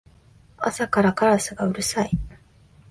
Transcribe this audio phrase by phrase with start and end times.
[0.57, 2.09] 朝からカラスがうるさい